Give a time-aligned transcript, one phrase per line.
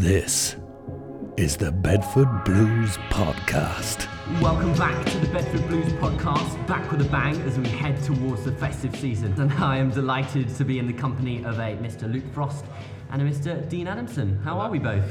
[0.00, 0.56] This
[1.38, 4.06] is the Bedford Blues Podcast.
[4.42, 8.44] Welcome back to the Bedford Blues podcast, back with a bang as we head towards
[8.44, 9.32] the festive season.
[9.40, 12.12] And I am delighted to be in the company of a Mr.
[12.12, 12.66] Luke Frost
[13.10, 13.66] and a Mr.
[13.70, 14.38] Dean Adamson.
[14.44, 15.02] How are we both?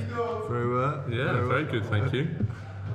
[0.47, 1.03] Very well.
[1.09, 2.27] Yeah, very good, thank you.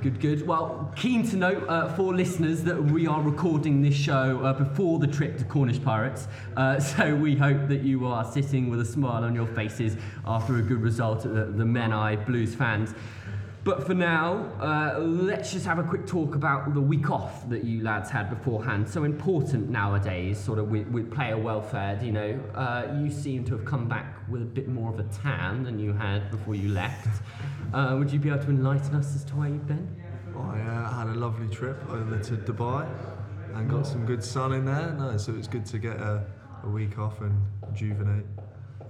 [0.01, 0.47] Good, good.
[0.47, 4.97] Well, keen to note uh, for listeners that we are recording this show uh, before
[4.97, 6.27] the trip to Cornish Pirates.
[6.57, 10.57] Uh, so we hope that you are sitting with a smile on your faces after
[10.57, 12.95] a good result at the, the Men Eye Blues fans.
[13.63, 17.63] But for now, uh, let's just have a quick talk about the week off that
[17.63, 18.89] you lads had beforehand.
[18.89, 21.99] So important nowadays, sort of with, with player welfare.
[22.01, 25.03] You know, uh, you seem to have come back with a bit more of a
[25.03, 27.21] tan than you had before you left.
[27.71, 29.95] Uh, would you be able to enlighten us as to where you've been?
[30.35, 32.89] I uh, had a lovely trip over to Dubai
[33.53, 34.91] and got some good sun in there.
[34.97, 36.25] No, so it's good to get a,
[36.63, 38.25] a week off and rejuvenate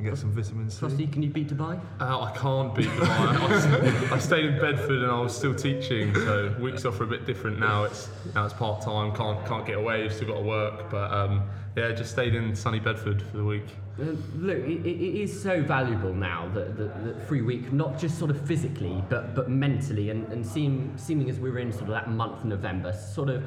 [0.01, 0.79] and get some vitamin C.
[0.79, 1.79] Frosty, can you beat Dubai?
[1.99, 4.11] Uh, I can't beat Dubai.
[4.11, 7.07] I, I stayed in Bedford and I was still teaching, so weeks off are a
[7.07, 7.83] bit different now.
[7.83, 9.15] It's now it's part time.
[9.15, 10.03] Can't can't get away.
[10.03, 11.43] You've still got to work, but um,
[11.77, 13.67] yeah, just stayed in sunny Bedford for the week.
[13.99, 14.05] Uh,
[14.37, 18.31] look, it, it is so valuable now that the, the free week, not just sort
[18.31, 22.09] of physically, but but mentally, and, and seem, seeming as we're in sort of that
[22.09, 23.43] month November, sort of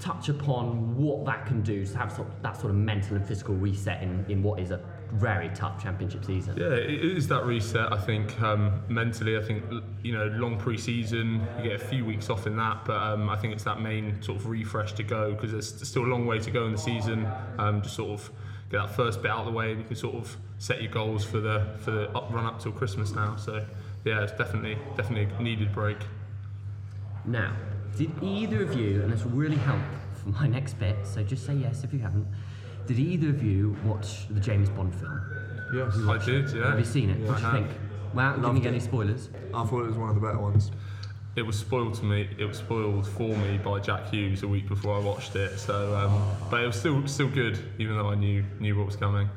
[0.00, 3.24] touch upon what that can do to have sort of, that sort of mental and
[3.24, 4.80] physical reset in, in what is a
[5.12, 6.56] very tough championship season.
[6.56, 7.92] Yeah, it is that reset.
[7.92, 9.62] I think um, mentally, I think
[10.02, 13.36] you know, long pre-season, you get a few weeks off in that, but um, I
[13.36, 16.38] think it's that main sort of refresh to go because there's still a long way
[16.38, 17.28] to go in the season.
[17.58, 18.30] Um, just sort of
[18.70, 20.90] get that first bit out of the way, and you can sort of set your
[20.90, 23.36] goals for the for the up, run up till Christmas now.
[23.36, 23.64] So
[24.04, 25.98] yeah, it's definitely definitely a needed break.
[27.26, 27.54] Now,
[27.96, 29.82] did either of you, and this will really help
[30.14, 32.26] for my next bit, so just say yes if you haven't.
[32.86, 35.20] Did either of you watch the James Bond film?
[35.74, 35.96] Yes.
[36.06, 36.70] I did, yeah.
[36.70, 37.18] Have you seen it?
[37.20, 37.52] what do you I have.
[37.66, 37.78] think?
[38.14, 38.68] Well, Loved giving it.
[38.68, 39.30] any spoilers.
[39.54, 40.70] I thought it was one of the better ones.
[41.34, 42.28] It was spoiled to me.
[42.38, 45.58] It was spoiled for me by Jack Hughes a week before I watched it.
[45.58, 48.96] So, um, but it was still still good, even though I knew knew what was
[48.96, 49.30] coming.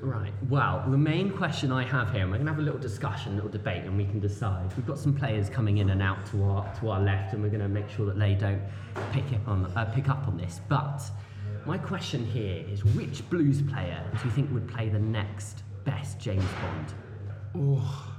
[0.00, 0.32] Right.
[0.48, 3.32] Well, the main question I have here, and we're going to have a little discussion,
[3.32, 4.74] a little debate, and we can decide.
[4.76, 7.50] We've got some players coming in and out to our to our left, and we're
[7.50, 8.62] going to make sure that they don't
[9.12, 10.62] pick up on uh, pick up on this.
[10.70, 11.02] But
[11.66, 16.18] my question here is, which Blues player do you think would play the next best
[16.18, 16.94] James Bond?
[17.56, 18.10] Oh,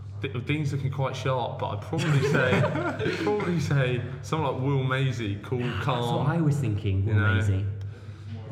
[0.46, 5.40] Dean's looking quite sharp, but I'd probably say I'd probably say someone like Will Maisie,
[5.44, 6.02] cool, calm.
[6.02, 6.28] That's what.
[6.28, 7.06] I was thinking.
[7.06, 7.34] Will You know.
[7.36, 7.66] Maisie.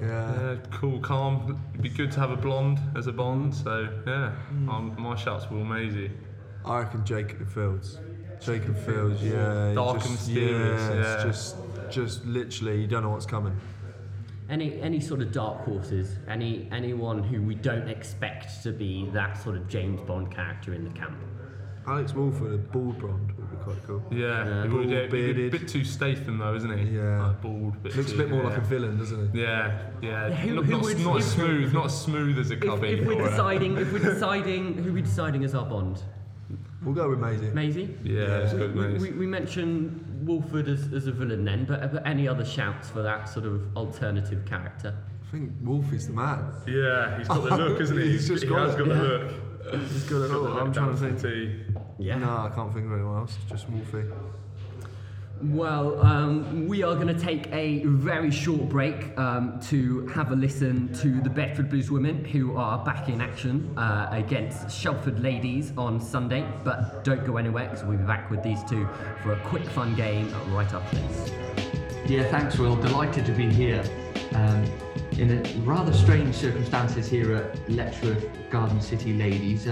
[0.01, 0.35] Yeah.
[0.51, 1.59] Yeah, cool, calm.
[1.71, 3.53] It'd be good to have a blonde as a Bond.
[3.55, 4.69] So yeah, Hmm.
[4.69, 6.11] um, my shout's Will Maisie.
[6.65, 7.99] I reckon Jacob Fields.
[8.41, 9.69] Jacob Fields, yeah.
[9.69, 11.55] he Dark and just, mysterious, Yeah, it's just,
[11.89, 13.55] just literally, you don't know what's coming.
[14.53, 16.15] Any any sort of dark horses?
[16.27, 20.83] Any anyone who we don't expect to be that sort of James Bond character in
[20.83, 21.17] the camp?
[21.87, 24.03] Alex Wolford, a bald blonde, would be quite cool.
[24.11, 24.63] Yeah, Yeah.
[24.63, 26.95] he would, yeah, Bald, he'd be a bit too Statham though, isn't he?
[26.95, 27.25] Yeah.
[27.29, 27.81] like bald.
[27.81, 28.49] Bit Looks a bit more yeah.
[28.49, 29.41] like a villain, doesn't he?
[29.41, 30.27] Yeah, yeah.
[30.27, 32.57] Yeah, who- not who not, would- not if- as smooth, not as smooth as a
[32.57, 32.89] cubby.
[32.89, 36.03] if we're or a- deciding, if we're deciding, who are we deciding as our Bond?
[36.83, 37.49] We'll go with Maisie.
[37.51, 37.97] Maisie.
[38.03, 39.01] Yeah, it's We, good, we, mate.
[39.01, 43.01] we, we mentioned Wolford as, as a villain then, but, but any other shouts for
[43.01, 44.95] that sort of alternative character?
[45.27, 46.51] I think Wolfie's the man.
[46.67, 48.03] Yeah, he's got the look, isn't he?
[48.11, 48.93] He's just he got has it, got yeah.
[48.93, 49.31] the look.
[49.91, 50.47] He's got it all.
[50.59, 51.21] I'm trying to think.
[51.21, 51.63] T.
[51.97, 52.17] Yeah.
[52.17, 53.37] No, I can't think of anyone else.
[53.49, 54.03] Just Wolfie.
[55.41, 60.35] Well, um, we are going to take a very short break um, to have a
[60.35, 65.73] listen to the Bedford Blues women who are back in action uh, against Shelford Ladies
[65.75, 66.47] on Sunday.
[66.63, 68.87] But don't go anywhere because we'll be back with these two
[69.21, 71.31] for a quick fun game right after this.
[72.07, 72.77] Yeah, thanks, Will.
[72.77, 73.83] Delighted to be here.
[74.33, 74.63] Um,
[75.17, 79.67] in rather strange circumstances here at Letchworth Garden City Ladies.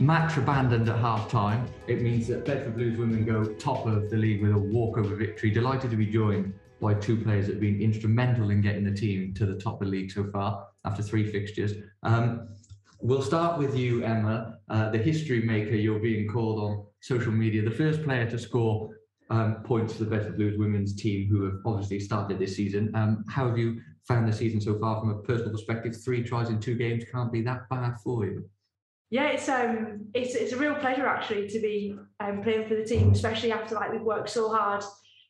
[0.00, 1.68] Match abandoned at half time.
[1.86, 5.50] It means that Bedford Blues women go top of the league with a walkover victory.
[5.50, 9.34] Delighted to be joined by two players that have been instrumental in getting the team
[9.34, 11.74] to the top of the league so far after three fixtures.
[12.02, 12.48] Um,
[13.02, 15.74] we'll start with you, Emma, uh, the history maker.
[15.74, 18.88] You're being called on social media, the first player to score
[19.28, 22.90] um, points for the Bedford Blues women's team, who have obviously started this season.
[22.94, 25.94] Um, how have you found the season so far from a personal perspective?
[26.02, 28.48] Three tries in two games can't be that bad for you.
[29.10, 32.84] Yeah, it's um, it's it's a real pleasure actually to be um, playing for the
[32.84, 34.84] team, especially after like we've worked so hard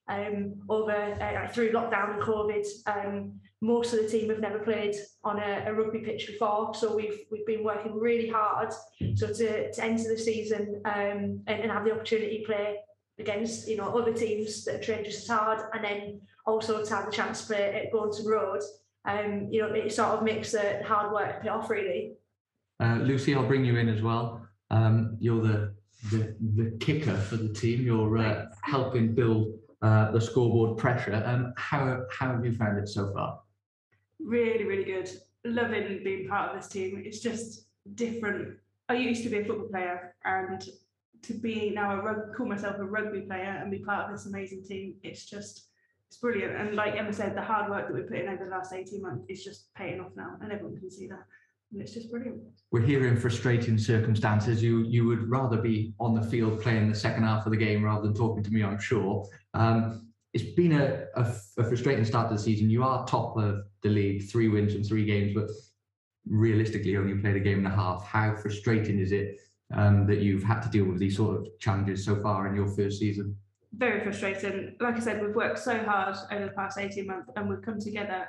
[0.09, 2.67] um, over uh, through lockdown and COVID.
[2.87, 6.95] Um, most of the team have never played on a, a rugby pitch before, so
[6.95, 8.71] we've we've been working really hard.
[9.15, 12.77] So to, to enter the season um, and, and have the opportunity to play
[13.19, 17.07] against you know other teams that trained just as hard, and then also to have
[17.07, 18.61] the chance to play at Bournemouth Road,
[19.07, 22.13] um, you know, it sort of makes the hard work pay off really.
[22.81, 24.47] Uh, Lucy, I'll bring you in as well.
[24.71, 25.75] Um, you're the
[26.11, 27.83] the, the kicker for the team.
[27.83, 31.23] You're uh, helping build uh, the scoreboard pressure.
[31.27, 33.41] Um, how, how have you found it so far?
[34.23, 35.11] really, really good.
[35.45, 37.03] Loving being part of this team.
[37.05, 38.57] It's just different.
[38.89, 40.63] I used to be a football player and
[41.23, 44.27] to be now a rug, call myself a rugby player and be part of this
[44.27, 45.67] amazing team, it's just
[46.09, 46.57] it's brilliant.
[46.57, 49.01] And like Emma said, the hard work that we put in over the last 18
[49.01, 51.25] months is just paying off now and everyone can see that.
[51.73, 52.43] It's just brilliant.
[52.73, 54.63] We're here in frustrating circumstances.
[54.63, 57.85] You you would rather be on the field playing the second half of the game
[57.85, 59.27] rather than talking to me, I'm sure.
[59.55, 62.71] Um, it's been a, a, a frustrating start to the season.
[62.71, 65.49] You are top of the league, three wins from three games, but
[66.29, 68.05] realistically only played a game and a half.
[68.07, 69.39] How frustrating is it
[69.75, 72.69] um, that you've had to deal with these sort of challenges so far in your
[72.69, 73.37] first season?
[73.77, 74.77] Very frustrating.
[74.81, 77.81] Like I said, we've worked so hard over the past 18 months and we've come
[77.81, 78.29] together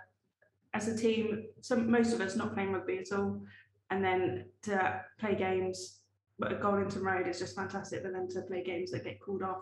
[0.74, 3.42] as a team, some most of us not playing rugby at all,
[3.90, 6.00] and then to play games,
[6.40, 9.44] but at Goldington Road is just fantastic, but then to play games that get called
[9.44, 9.62] off,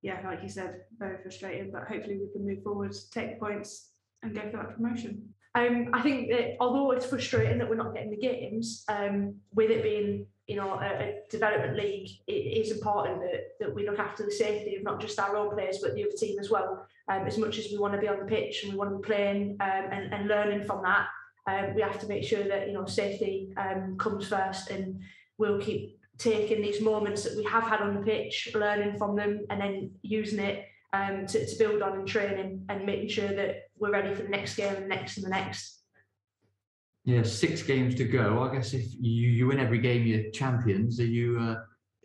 [0.00, 3.90] yeah, like you said, very frustrating, but hopefully we can move forward, take points
[4.22, 5.28] and go for that promotion.
[5.54, 9.70] Um, I think that although it's frustrating that we're not getting the games, um, with
[9.70, 13.98] it being you know a, a development league, it is important that, that we look
[13.98, 16.86] after the safety of not just our own players but the other team as well.
[17.12, 18.96] Um, as much as we want to be on the pitch and we want to
[18.98, 21.08] be playing um, and, and learning from that,
[21.46, 25.00] um, we have to make sure that you know safety um, comes first, and
[25.38, 29.44] we'll keep taking these moments that we have had on the pitch, learning from them,
[29.50, 33.64] and then using it um, to, to build on in training and making sure that
[33.78, 35.80] we're ready for the next game and the next and the next.
[37.04, 38.42] Yeah, six games to go.
[38.44, 41.00] I guess if you, you win every game, you're champions.
[41.00, 41.56] Are you uh,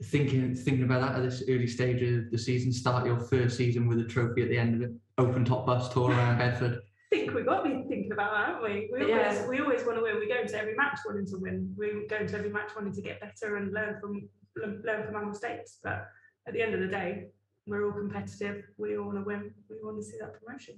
[0.03, 2.71] thinking thinking about that at this early stage of the season?
[2.71, 4.95] Start your first season with a trophy at the end of it.
[5.17, 6.79] Open top bus tour around Bedford.
[7.11, 8.89] I think we've got to be thinking about that, haven't we?
[8.91, 9.47] We always, Yeah.
[9.47, 10.19] we always want to win.
[10.19, 11.73] We go into every match wanting to win.
[11.77, 14.27] We go into every match wanting to get better and learn from
[14.57, 15.77] learn from our mistakes.
[15.83, 16.07] But
[16.47, 17.27] at the end of the day,
[17.65, 18.63] we're all competitive.
[18.77, 19.53] We all want to win.
[19.69, 20.75] We want to see that promotion.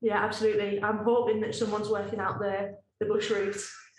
[0.00, 0.82] Yeah, absolutely.
[0.82, 3.56] I'm hoping that someone's working out the the bush route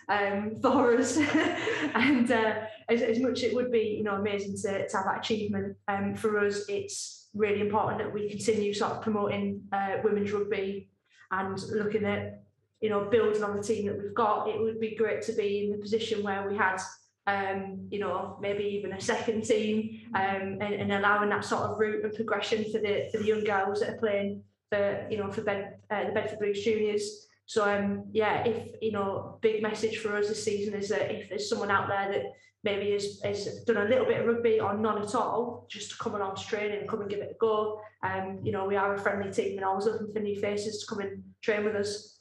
[0.09, 1.17] um, for us,
[1.95, 5.19] and uh, as, as much it would be, you know, amazing to, to have that
[5.19, 5.77] achievement.
[5.87, 10.89] Um, for us, it's really important that we continue sort of promoting uh, women's rugby
[11.31, 12.43] and looking at,
[12.81, 14.47] you know, building on the team that we've got.
[14.47, 16.81] It would be great to be in the position where we had.
[17.25, 21.79] Um, you know, maybe even a second team, um, and, and allowing that sort of
[21.79, 25.31] route and progression for the for the young girls that are playing for you know
[25.31, 27.27] for Bed, uh, the Bedford Blues juniors.
[27.45, 31.29] So um yeah, if you know, big message for us this season is that if
[31.29, 32.23] there's someone out there that
[32.63, 35.97] maybe has, has done a little bit of rugby or none at all, just to
[35.97, 37.81] come along to training and come and give it a go.
[38.01, 40.85] Um, you know, we are a friendly team and always looking for new faces to
[40.87, 42.19] come and train with us.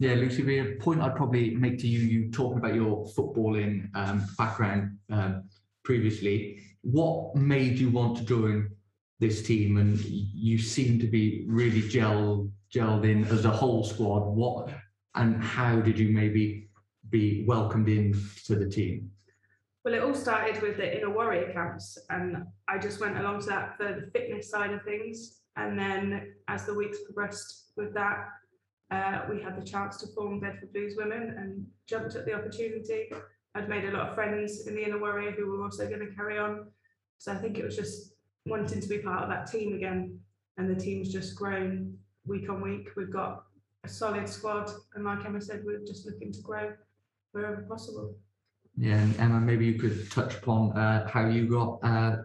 [0.00, 4.26] Yeah, Lucy, a point I'd probably make to you, you talking about your footballing um,
[4.36, 5.44] background um,
[5.84, 6.60] previously.
[6.82, 8.70] What made you want to join
[9.24, 9.78] this team?
[9.78, 14.26] And you seem to be really gelled, gelled in as a whole squad.
[14.26, 14.70] What
[15.14, 16.68] and how did you maybe
[17.10, 19.10] be welcomed in to the team?
[19.84, 23.46] Well, it all started with the inner warrior camps, and I just went along to
[23.46, 25.40] that for the fitness side of things.
[25.56, 28.28] And then as the weeks progressed with that,
[28.90, 33.12] uh, we had the chance to form Bedford Blues Women and jumped at the opportunity.
[33.54, 36.14] I'd made a lot of friends in the inner warrior who were also going to
[36.14, 36.66] carry on.
[37.18, 38.13] So I think it was just
[38.46, 40.18] wanting to be part of that team again.
[40.56, 41.96] And the team's just grown
[42.26, 42.88] week on week.
[42.96, 43.44] We've got
[43.84, 46.72] a solid squad, and like Emma said, we're just looking to grow
[47.32, 48.16] wherever possible.
[48.76, 52.16] Yeah, and Emma, maybe you could touch upon uh, how you got uh,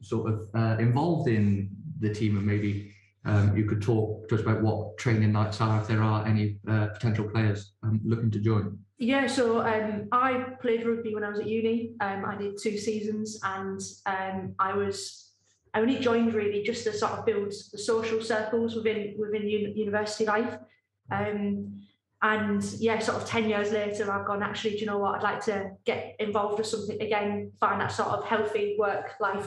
[0.00, 2.92] sort of uh, involved in the team, and maybe
[3.24, 6.58] um, you could talk to us about what training nights are, if there are any
[6.68, 8.78] uh, potential players um, looking to join.
[8.98, 11.92] Yeah, so um, I played rugby when I was at uni.
[12.00, 15.27] Um, I did two seasons, and um, I was
[15.74, 19.72] I only joined really just to sort of build the social circles within within uni-
[19.72, 20.56] university life.
[21.10, 21.82] Um,
[22.20, 24.42] and yeah, sort of ten years later, I've gone.
[24.42, 25.16] Actually, do you know what?
[25.16, 27.52] I'd like to get involved with something again.
[27.60, 29.46] Find that sort of healthy work life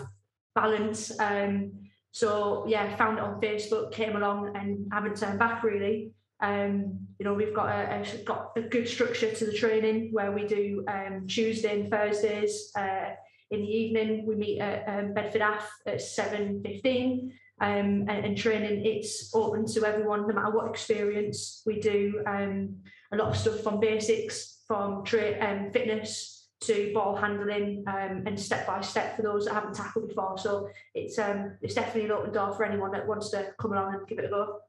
[0.56, 1.18] balance.
[1.20, 1.74] Um,
[2.12, 6.12] so yeah, found it on Facebook, came along, and haven't turned back really.
[6.42, 10.32] Um, you know, we've got a, a got a good structure to the training where
[10.32, 13.12] we do um, Tuesday and Thursdays uh,
[13.52, 14.26] in the evening.
[14.26, 19.66] We meet at um, Bedford Ath at seven fifteen, um, and, and training it's open
[19.74, 21.62] to everyone, no matter what experience.
[21.66, 22.78] We do um,
[23.12, 28.40] a lot of stuff from basics, from tra- um, fitness to ball handling, um, and
[28.40, 30.38] step by step for those that haven't tackled before.
[30.38, 31.20] So it's
[31.62, 34.26] it's definitely an open door for anyone that wants to come along and give it
[34.26, 34.60] a go.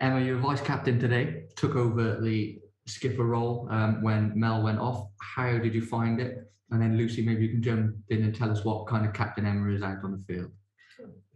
[0.00, 1.44] Emma, you're vice captain today.
[1.56, 5.08] Took over the skipper role um, when Mel went off.
[5.20, 6.50] How did you find it?
[6.70, 9.46] And then Lucy, maybe you can jump in and tell us what kind of captain
[9.46, 10.50] Emma is out on the field.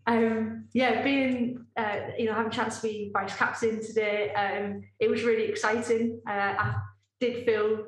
[0.06, 4.82] Um, yeah, being uh, you know having a chance to be vice captain today, um,
[4.98, 6.20] it was really exciting.
[6.28, 6.74] Uh, I
[7.20, 7.86] did feel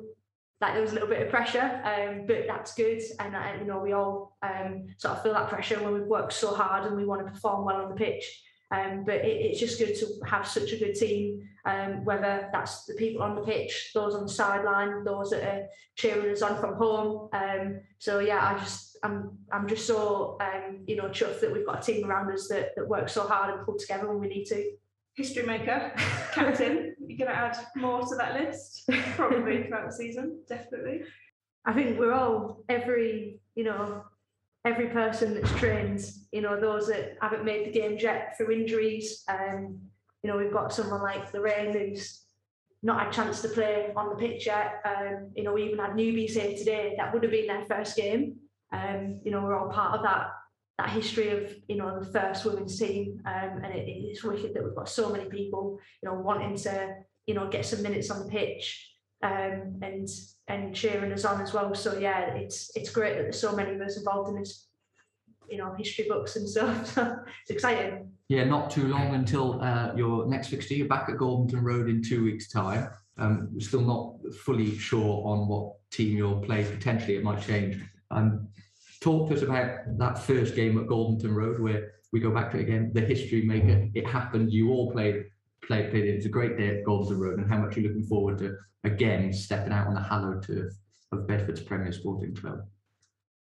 [0.61, 3.01] like there was a little bit of pressure, um, but that's good.
[3.19, 6.33] And uh, you know we all um, sort of feel that pressure when we've worked
[6.33, 8.23] so hard and we want to perform well on the pitch.
[8.71, 12.85] Um, but it, it's just good to have such a good team, um, whether that's
[12.85, 16.59] the people on the pitch, those on the sideline, those that are cheering us on
[16.59, 17.29] from home.
[17.33, 21.65] Um, so yeah, I just I'm I'm just so um, you know chuffed that we've
[21.65, 24.27] got a team around us that, that works so hard and pull together when we
[24.27, 24.71] need to.
[25.15, 25.93] History maker,
[26.33, 26.95] captain.
[26.99, 31.03] You're going to add more to that list, probably throughout the season, definitely.
[31.65, 34.03] I think we're all every you know
[34.65, 39.23] every person that's trained, you know, those that haven't made the game yet through injuries.
[39.27, 39.79] Um,
[40.23, 42.23] you know, we've got someone like Lorraine who's
[42.81, 44.81] not had a chance to play on the pitch yet.
[44.83, 47.95] Um, you know, we even had newbies here today that would have been their first
[47.95, 48.37] game.
[48.71, 50.31] Um, you know, we're all part of that
[50.77, 54.63] that history of you know the first women's team, um, and it, it's wicked that
[54.63, 56.95] we've got so many people, you know, wanting to
[57.27, 58.94] you know get some minutes on the pitch
[59.25, 60.07] um, and
[60.47, 61.73] and cheering us on as well.
[61.73, 64.67] So yeah, it's it's great that there's so many of us involved in this,
[65.49, 66.97] you know, history books and stuff.
[67.41, 68.11] it's exciting.
[68.29, 70.75] Yeah, not too long until uh, your next fixture.
[70.75, 72.89] You're back at Goldington Road in two weeks' time.
[73.17, 76.63] Um, we're still not fully sure on what team you'll play.
[76.63, 77.81] Potentially, it might change.
[78.11, 78.47] Um,
[79.01, 82.59] talk to us about that first game at Goldington Road, where we go back to
[82.59, 82.91] again.
[82.93, 83.87] The history maker.
[83.95, 84.51] It happened.
[84.51, 85.25] You all played
[85.67, 86.05] played played.
[86.05, 88.55] It was a great day at Goldington Road, and how much you're looking forward to
[88.83, 90.73] again stepping out on the hallowed turf
[91.11, 92.59] of Bedford's Premier Sporting Club.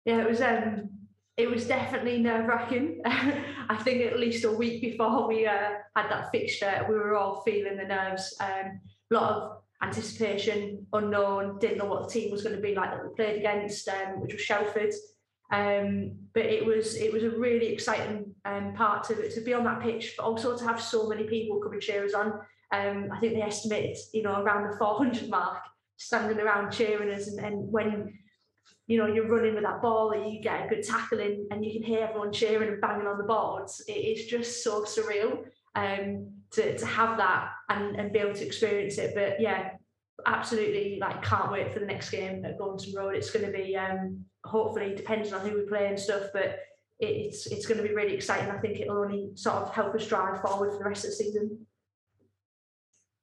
[0.05, 0.91] Yeah, it was um
[1.37, 3.01] it was definitely nerve wracking.
[3.07, 7.43] I think at least a week before we uh, had that fixture, we were all
[7.43, 8.37] feeling the nerves.
[8.41, 12.75] Um, a lot of anticipation, unknown, didn't know what the team was going to be
[12.75, 14.93] like that we played against, um, which was Shelford.
[15.50, 19.64] Um, but it was it was a really exciting um, part to to be on
[19.64, 22.33] that pitch, but also to have so many people come and cheer us on.
[22.71, 25.62] Um, I think they estimated, you know, around the 400 mark,
[25.97, 28.12] standing around cheering us, and, and when
[28.87, 31.73] you know you're running with that ball and you get a good tackling and you
[31.73, 35.45] can hear everyone cheering and banging on the boards, it is just so surreal
[35.76, 39.14] um, to to have that and, and be able to experience it.
[39.14, 39.71] But yeah,
[40.26, 43.14] absolutely, like can't wait for the next game at Goldington Road.
[43.14, 46.61] It's going to be um, hopefully depending on who we play and stuff, but
[46.99, 48.50] it's it's going to be really exciting.
[48.50, 51.17] I think it'll only sort of help us drive forward for the rest of the
[51.17, 51.67] season.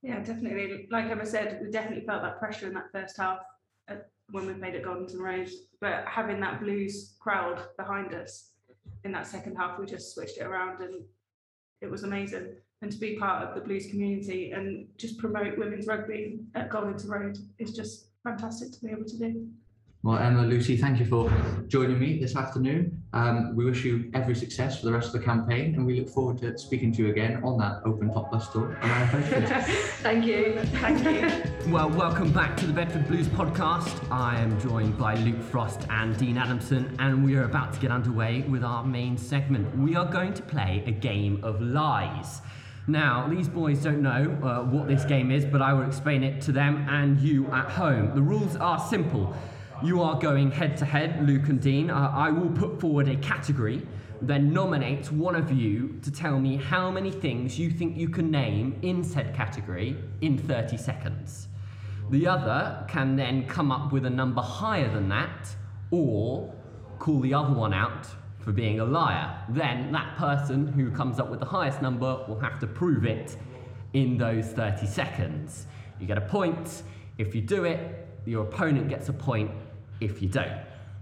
[0.02, 0.88] Yeah, definitely.
[0.92, 3.40] Like Emma said, we definitely felt that pressure in that first half
[3.90, 3.96] uh,
[4.30, 5.50] when we played at Goldington Road.
[5.82, 8.52] But having that Blues crowd behind us
[9.04, 11.04] in that second half, we just switched it around and
[11.82, 12.56] it was amazing.
[12.82, 17.10] And to be part of the Blues community and just promote women's rugby at Goldington
[17.10, 19.48] Road is just fantastic to be able to do.
[20.06, 21.32] Well, Emma, Lucy, thank you for
[21.68, 23.02] joining me this afternoon.
[23.14, 26.10] Um, we wish you every success for the rest of the campaign, and we look
[26.10, 28.78] forward to speaking to you again on that Open Top Bus tour.
[28.84, 30.60] Thank you.
[30.76, 31.72] Thank you.
[31.74, 34.00] Well, welcome back to the Bedford Blues podcast.
[34.12, 37.90] I am joined by Luke Frost and Dean Adamson, and we are about to get
[37.90, 39.76] underway with our main segment.
[39.76, 42.42] We are going to play a game of lies.
[42.86, 46.42] Now, these boys don't know uh, what this game is, but I will explain it
[46.42, 48.14] to them and you at home.
[48.14, 49.36] The rules are simple.
[49.84, 51.90] You are going head to head, Luke and Dean.
[51.90, 53.86] Uh, I will put forward a category,
[54.22, 58.32] then nominate one of you to tell me how many things you think you can
[58.32, 61.50] name in said category in 30 seconds.
[62.10, 65.54] The other can then come up with a number higher than that,
[65.92, 66.54] or
[66.98, 68.08] call the other one out
[68.40, 69.38] for being a liar.
[69.50, 73.36] Then that person who comes up with the highest number will have to prove it
[73.92, 75.68] in those 30 seconds.
[76.00, 76.84] You get a point.
[77.18, 79.52] If you do it, your opponent gets a point
[80.00, 80.48] if you don't.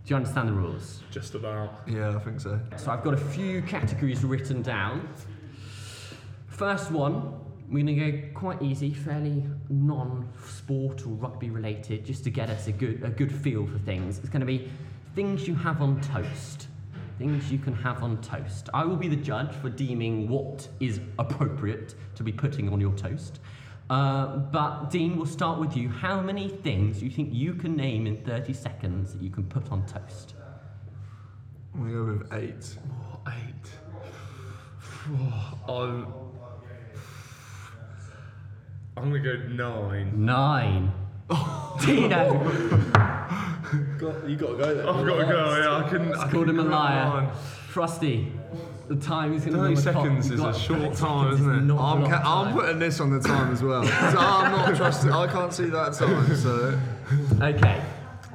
[0.05, 1.01] Do you understand the rules?
[1.11, 1.81] Just about.
[1.87, 2.59] Yeah, I think so.
[2.75, 5.07] So I've got a few categories written down.
[6.47, 12.29] First one, we're going to go quite easy, fairly non-sport or rugby related, just to
[12.29, 14.19] get us a good a good feel for things.
[14.19, 14.69] It's going to be
[15.15, 16.67] things you have on toast.
[17.17, 18.69] Things you can have on toast.
[18.73, 22.93] I will be the judge for deeming what is appropriate to be putting on your
[22.93, 23.39] toast.
[23.89, 25.89] Uh, but Dean, we'll start with you.
[25.89, 29.43] How many things do you think you can name in 30 seconds that you can
[29.43, 30.35] put on toast?
[31.75, 32.77] I'm gonna go with eight.
[32.89, 33.69] Oh, eight.
[35.67, 36.07] Oh, I'm,
[38.95, 40.25] I'm gonna go nine.
[40.25, 40.91] Nine.
[41.81, 42.39] Tino.
[43.97, 44.87] Got, you got to go there.
[44.89, 45.57] I've got to go.
[45.57, 46.13] Yeah, I can.
[46.13, 47.05] I Called can him a liar.
[47.07, 47.35] on.
[47.69, 48.31] Frosty.
[48.87, 49.95] The time is going to 30 be on the clock.
[50.03, 51.73] seconds You've is a short time, isn't it?
[51.79, 53.83] I'm, ca- I'm putting this on the time as well.
[54.11, 55.11] So I'm not trusting.
[55.11, 56.35] I can't see that time.
[56.35, 56.79] So
[57.41, 57.81] Okay.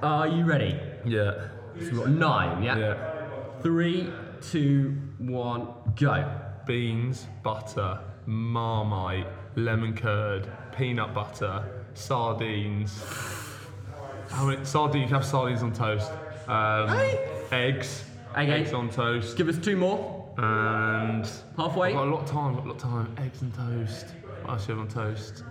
[0.03, 0.79] Are you ready?
[1.05, 1.49] Yeah.
[1.79, 2.79] So we've got nine, yeah?
[2.79, 3.25] Yeah.
[3.63, 6.31] Three, two, one, go.
[6.67, 9.27] Beans, butter, marmite,
[9.57, 11.65] lemon curd, peanut butter,
[11.95, 13.03] sardines.
[14.31, 15.03] How many sardines?
[15.03, 16.11] You can have sardines on toast.
[16.49, 16.89] Um,
[17.53, 18.05] eggs.
[18.37, 19.37] Egg, eggs on toast.
[19.37, 20.18] Give us two more.
[20.39, 21.89] And Halfway.
[21.89, 22.55] I've got a lot of time.
[22.55, 23.15] Got a lot of time.
[23.19, 24.07] Eggs and toast.
[24.43, 25.43] What else do you have on toast?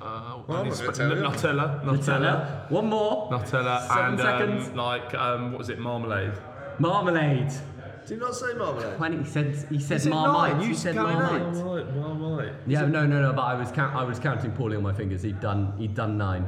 [0.00, 1.22] Uh, Well, I'm need not sp- tell you.
[1.22, 2.70] Nutella, Nutella, Nutella.
[2.70, 3.30] One more.
[3.30, 4.68] Nutella, Seven and seconds.
[4.68, 5.78] Um, like um, what was it?
[5.78, 6.32] Marmalade.
[6.78, 7.52] Marmalade.
[8.06, 8.98] Do you not say marmalade?
[9.00, 10.60] When he said he said Is it marmite, nine?
[10.62, 11.54] he You said counted marmite.
[11.54, 12.52] Marmite, Marmite.
[12.66, 13.32] Yeah, no, no, no.
[13.32, 15.22] But I was count, I was counting poorly on my fingers.
[15.22, 16.46] He'd done he'd done nine.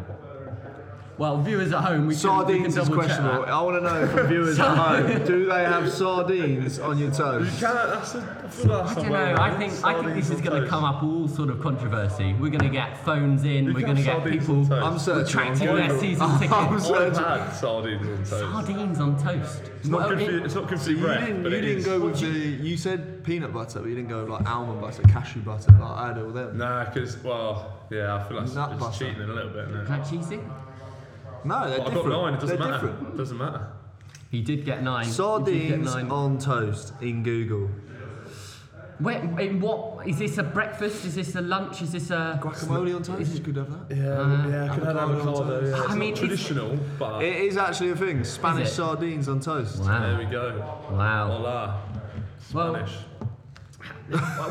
[1.19, 3.47] Well, viewers at home, we can, we can Sardines is double check questionable.
[3.47, 3.49] that.
[3.55, 7.59] I want to know from viewers at home, do they have sardines on your toast?
[7.59, 9.37] That's a, I feel like I don't know.
[9.39, 12.35] I think I think this is going to come up all sort of controversy.
[12.35, 13.65] We're going to get phones in.
[13.65, 14.73] You We're going to get people on.
[14.75, 15.25] I'm searching.
[15.41, 16.01] retracting their Google.
[16.01, 16.87] season I'm tickets.
[16.87, 17.25] searching.
[17.25, 18.43] I've had sardines on toast.
[18.67, 19.63] Sardines on toast.
[19.79, 21.61] It's not, Well, good it- you- it's not good So you didn't, but you it
[21.63, 21.85] didn't is.
[21.87, 22.27] go with the.
[22.29, 25.73] You said peanut butter, but you didn't go with like almond butter, cashew butter.
[25.73, 26.59] Like I had all them.
[26.59, 28.99] Nah, because well, yeah, I feel like Nut it's butter.
[28.99, 29.65] cheating a little bit.
[29.69, 29.85] Is No.
[29.85, 30.41] that cheesy?
[31.47, 32.11] No, they're But I've different.
[32.11, 32.35] got nine.
[32.35, 32.87] It doesn't they're matter.
[32.89, 33.17] different.
[33.17, 33.67] Doesn't matter.
[34.31, 35.05] He did get nine.
[35.05, 36.11] He did get Sardines nine.
[36.11, 37.71] on toast in Google.
[38.99, 41.05] Wait, in what is this a breakfast?
[41.05, 41.83] Is this a lunch?
[41.83, 43.35] Is this a Guacamole on toast.
[43.35, 43.95] You could have that.
[43.95, 45.61] Yeah, Uh, yeah, I could have avocado on avocado.
[45.61, 45.77] toast.
[45.77, 48.25] Yeah, I mean, not it's- traditional, but It is actually a thing.
[48.25, 48.73] Spanish it?
[48.73, 49.85] sardines on toast.
[49.85, 50.19] there Wow.
[50.19, 50.65] we go.
[50.93, 51.27] Wow.
[51.29, 51.75] Voila.
[52.55, 52.97] Well, Spanish.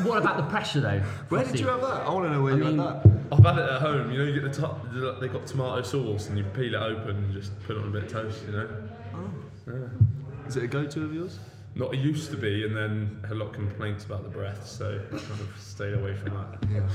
[0.04, 1.00] What about the pressure though?
[1.30, 2.06] Where did you have that?
[2.06, 3.12] I want to know where I you mean- had that.
[3.32, 4.12] I've had it at home.
[4.12, 4.86] You know, you get the top.
[5.20, 7.92] They got tomato sauce, and you peel it open and just put it on a
[7.92, 8.44] bit of toast.
[8.46, 8.70] You know.
[9.16, 9.90] Oh.
[10.48, 11.40] Is it a go-to of yours?
[11.74, 14.66] Not it used to be, and then had a lot of complaints about the breath,
[14.68, 16.70] so I kind of stayed away from that.
[16.72, 16.88] Yeah.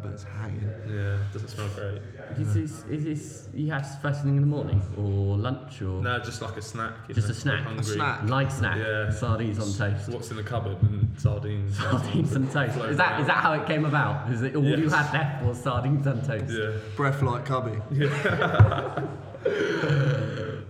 [0.00, 0.68] But it's hanging.
[0.88, 2.00] Yeah, doesn't smell great.
[2.38, 6.18] Is this is this you have first thing in the morning or lunch or No,
[6.18, 6.92] just like a snack.
[7.08, 7.72] you Just know, a snack.
[7.72, 8.28] if A snack.
[8.28, 8.78] light snack?
[8.78, 9.10] Yeah.
[9.12, 10.08] Sardines on toast.
[10.08, 11.76] What's in the cupboard and sardines.
[11.78, 12.76] Sardines and toast.
[12.76, 13.20] Is that around.
[13.20, 14.28] is that how it came about?
[14.32, 16.50] Is it all you had left was sardines and toast?
[16.52, 16.72] Yeah.
[16.96, 17.78] Breath like cubby.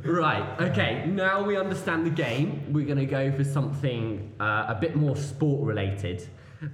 [0.04, 2.64] Right, okay, now we understand the game.
[2.72, 6.26] We're going to go for something uh, a bit more sport related.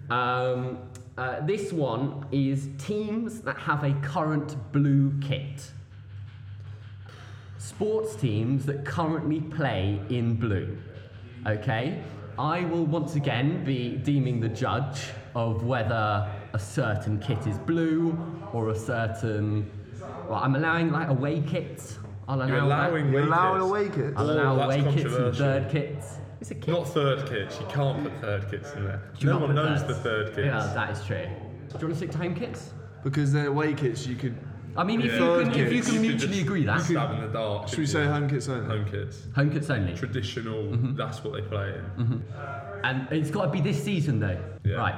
[0.09, 0.79] Um,
[1.19, 5.71] uh, this one is teams that have a current blue kit.
[7.59, 10.79] Sports teams that currently play in blue.
[11.47, 12.01] Okay?
[12.39, 18.17] I will once again be deeming the judge of whether a certain kit is blue
[18.53, 19.69] or a certain.
[20.29, 21.99] Well, I'm allowing like away kits.
[22.29, 22.65] I'll allow You're that.
[22.91, 23.69] allowing You're allowing kits.
[23.71, 24.15] away kits.
[24.17, 25.45] I'll Oh, allow that's away kits and controversial.
[25.47, 26.19] third kits.
[26.40, 26.68] It's a kit.
[26.68, 27.59] Not third kits.
[27.61, 29.03] You can't put third kits in there.
[29.18, 29.88] You no not one put knows thirds?
[29.88, 30.46] the third kits.
[30.46, 31.16] Yeah, that is true.
[31.16, 32.70] Do you want to stick to home kits?
[33.05, 34.37] Because they're away kits, you could.
[34.77, 35.38] I mean, if Yeah.
[35.38, 37.68] you can, if you kits, can could mutually just agree that Stab in the dark.
[37.68, 38.66] Should we say home kits only?
[38.79, 39.27] home kits?
[39.35, 40.62] home kits only, Traditional.
[40.62, 40.94] Mm-hmm.
[40.96, 42.22] That's what they play in.
[42.85, 44.38] and it's got to be this season though.
[44.64, 44.77] Yeah.
[44.77, 44.94] Right.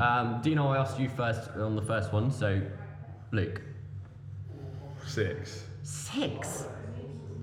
[0.00, 2.62] Um, Deano, I asked you first on the first one, so
[3.32, 3.60] Luke,
[5.06, 5.64] Six.
[5.82, 6.64] six.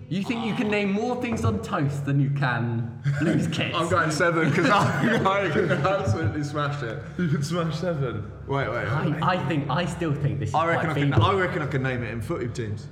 [0.10, 3.76] You think you can name more things on toast than you can blues kits?
[3.76, 7.00] I'm going seven because I, I can absolutely smash it.
[7.18, 8.32] You can smash seven.
[8.48, 8.76] Wait, wait.
[8.78, 8.88] wait.
[8.88, 11.12] I, I think I still think this is I reckon I can.
[11.12, 11.24] feeble.
[11.24, 12.88] I reckon I can name it in footy teams.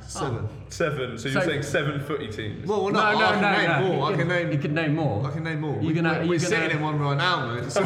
[0.00, 0.48] Seven.
[0.50, 0.50] Oh.
[0.70, 1.18] Seven.
[1.18, 2.66] So you're So- saying seven footy teams?
[2.66, 3.80] Well, well, no, no, no, I can no, name no.
[3.88, 3.96] more.
[3.96, 4.52] You I can, can name.
[4.52, 5.26] You can name more.
[5.26, 5.74] I can name more.
[5.74, 7.70] You're We- gonna- we're, you're we're gonna- sitting in one right now, mate.
[7.70, 7.80] So,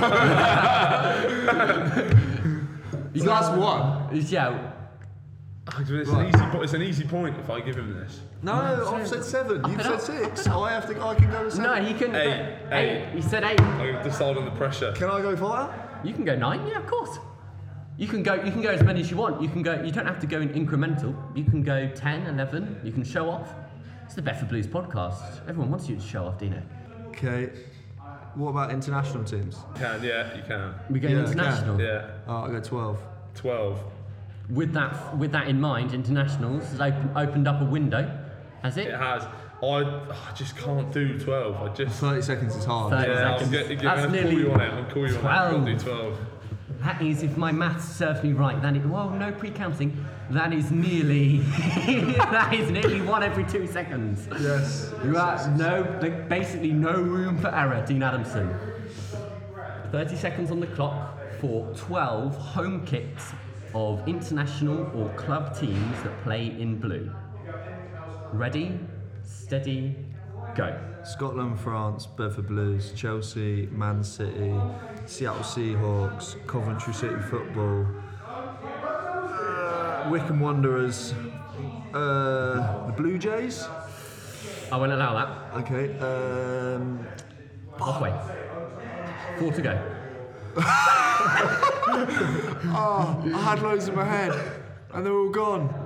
[3.14, 4.14] You so that's one.
[4.14, 4.72] It's- Yeah.
[5.68, 8.20] Ah, It's, an easy, po- it's an easy point if I give him this.
[8.42, 9.64] No, I've said seven.
[9.68, 10.46] You've said up, six.
[10.46, 11.00] I have to.
[11.02, 11.86] I can go to No, seven.
[11.86, 12.14] he can.
[12.14, 13.08] Eight, eight.
[13.12, 13.60] He said eight.
[13.60, 14.92] I decide on the pressure.
[14.92, 16.06] Can I go for that?
[16.06, 16.64] You can go nine.
[16.68, 17.18] Yeah, of course.
[17.96, 18.34] You can go.
[18.34, 19.42] You can go as many as you want.
[19.42, 19.82] You can go.
[19.82, 21.16] You don't have to go in incremental.
[21.36, 22.80] You can go 10, 11.
[22.84, 23.52] You can show off.
[24.04, 25.40] It's the Bedford Blues podcast.
[25.48, 26.62] Everyone wants you to show off, Deano.
[27.08, 27.50] Okay.
[28.36, 29.56] What about international teams?
[29.74, 30.74] Can yeah, you can.
[30.90, 31.32] We're going Yeah, can.
[31.32, 31.80] international.
[31.80, 33.00] Yeah, Oh, I go twelve.
[33.34, 33.80] twelve.
[34.50, 38.18] With that, with that in mind, internationals has open, opened up a window.
[38.62, 38.88] Has it?
[38.88, 39.24] It has.
[39.62, 41.56] I, I just can't do twelve.
[41.56, 41.98] I just.
[41.98, 42.92] Thirty seconds is hard.
[42.92, 43.50] Thirty Yeah, I'm, seconds.
[43.50, 44.72] get, I'm That's call nearly you on it.
[44.72, 45.28] I'm call you on it.
[45.28, 46.18] I can't do 12.
[46.80, 50.04] That is, if my maths serves me right, then it, well, no pre-counting.
[50.30, 54.28] That is nearly, that is nearly one every two seconds.
[54.40, 54.92] Yes.
[55.04, 58.54] You are no, like, basically no room for error, Dean Adamson.
[59.90, 63.32] 30 seconds on the clock for 12 home kits
[63.76, 67.10] of international or club teams that play in blue.
[68.32, 68.78] Ready,
[69.22, 69.94] steady,
[70.54, 70.78] go.
[71.04, 74.54] Scotland, France, Bedford Blues, Chelsea, Man City,
[75.04, 77.86] Seattle Seahawks, Coventry City Football,
[78.26, 81.12] uh, Wycombe Wanderers,
[81.94, 83.66] Uh, the Blue Jays.
[84.72, 85.54] I won't allow that.
[85.62, 85.96] Okay.
[85.98, 87.06] Um,
[87.78, 88.12] Halfway.
[89.38, 89.78] Four to go.
[91.88, 94.32] oh, I had loads in my head,
[94.92, 95.82] and they were all gone.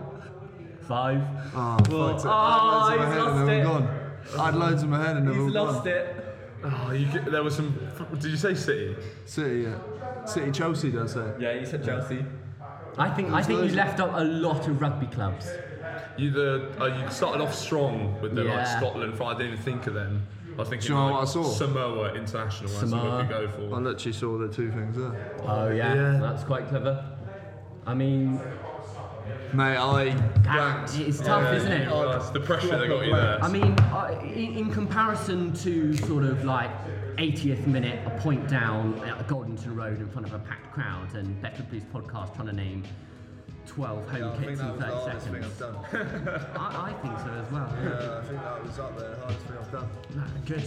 [0.82, 1.20] Five.
[1.54, 2.28] Ah, oh, Well, fucked it.
[2.28, 3.64] I had oh, loads in my ah, he's head and lost they it.
[3.64, 4.40] were gone.
[4.40, 5.92] I had loads in my head and they were all He's lost gone.
[5.92, 6.26] it.
[6.62, 7.78] Oh, you, get- there was some.
[8.14, 8.96] Did you say City?
[9.24, 10.24] City, yeah.
[10.26, 11.32] City, Chelsea, does say.
[11.38, 12.24] Yeah, you said Chelsea.
[12.98, 15.48] I think I think you left out a lot of rugby clubs.
[16.18, 18.78] You the uh, you started off strong with the like Yeah.
[18.78, 19.14] Scotland.
[19.22, 20.26] I didn't even think of them.
[20.54, 21.42] I was thinking Do you know like, what I saw?
[21.44, 22.68] Samoa International.
[22.70, 23.22] That's what Samoa.
[23.22, 23.28] we
[23.68, 25.36] go I literally saw the two things there.
[25.42, 26.18] Oh yeah, Yeah.
[26.20, 27.04] that's quite clever.
[27.86, 28.40] I mean,
[29.52, 30.10] Mate, I.
[30.44, 31.88] that- it's tough, isn't it?
[31.90, 33.42] Oh, that's the pressure they got you there.
[33.42, 36.70] I mean, uh, in, in comparison to sort of like
[37.16, 41.40] 80th minute, a point down at Goldington Road in front of a packed crowd, and
[41.42, 42.82] Bedford Blues podcast trying to name
[43.66, 45.58] 12 home kicks in 30 seconds.
[45.58, 45.76] done.
[46.56, 47.74] I, I think so as well.
[47.82, 49.16] Yeah, I think that was up there,
[49.70, 49.88] done.
[50.46, 50.64] Good.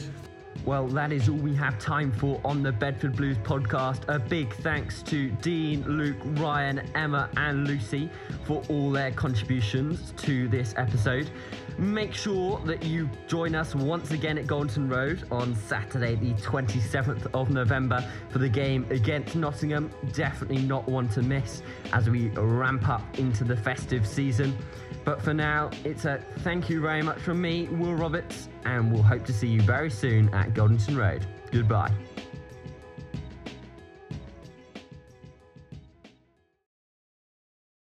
[0.66, 4.08] Well, that is all we have time for on the Bedford Blues podcast.
[4.08, 8.10] A big thanks to Dean, Luke, Ryan, Emma, and Lucy
[8.46, 11.30] for all their contributions to this episode.
[11.78, 17.28] Make sure that you join us once again at Goldington Road on Saturday, the 27th
[17.34, 19.92] of November, for the game against Nottingham.
[20.14, 21.62] Definitely not one to miss
[21.92, 24.56] as we ramp up into the festive season.
[25.06, 29.04] But for now, it's a thank you very much from me, Will Roberts, and we'll
[29.04, 31.26] hope to see you very soon at Goldington Road.
[31.52, 31.92] Goodbye.